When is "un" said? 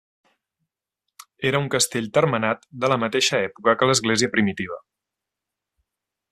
1.65-1.67